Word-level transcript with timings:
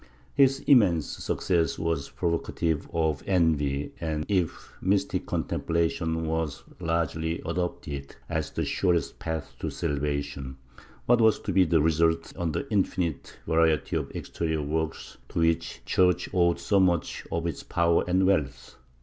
His 0.33 0.61
immense 0.61 1.05
success 1.05 1.77
was 1.77 2.09
provocative 2.09 2.89
of 2.91 3.21
envy 3.27 3.93
and, 4.01 4.25
if 4.27 4.73
mystic 4.81 5.27
con 5.27 5.43
templation 5.43 6.23
was 6.23 6.63
largely 6.79 7.39
adopted 7.45 8.15
as 8.27 8.49
the 8.49 8.65
surest 8.65 9.19
path 9.19 9.53
to 9.59 9.69
salvation, 9.69 10.57
what 11.05 11.21
was 11.21 11.39
to 11.41 11.51
be 11.53 11.65
the 11.65 11.83
result 11.83 12.35
on 12.35 12.51
the 12.51 12.67
infinite 12.71 13.37
variety 13.45 13.95
of 13.95 14.09
exterior 14.15 14.63
works 14.63 15.19
to 15.29 15.41
which 15.41 15.75
the 15.75 15.81
Church 15.85 16.27
owed 16.33 16.57
so 16.59 16.79
much 16.79 17.27
of 17.31 17.45
its 17.45 17.61
power 17.61 18.03
and 18.07 18.25
wealth? 18.25 18.77